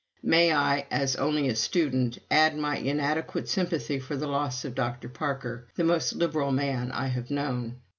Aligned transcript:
"May 0.23 0.51
I, 0.51 0.87
as 0.89 1.15
only 1.17 1.47
a 1.47 1.55
student, 1.55 2.17
add 2.31 2.57
my 2.57 2.77
inadequate 2.77 3.47
sympathy 3.47 3.99
for 3.99 4.17
the 4.17 4.25
loss 4.25 4.65
of 4.65 4.73
Dr. 4.73 5.07
Parker 5.09 5.67
the 5.75 5.83
most 5.83 6.13
liberal 6.15 6.51
man 6.51 6.91
I 6.91 7.05
have 7.09 7.29
known. 7.29 7.75